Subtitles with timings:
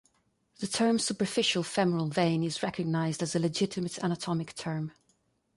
[0.57, 4.93] The term "superficial femoral vein" is recognized as a legitimate anatomic term.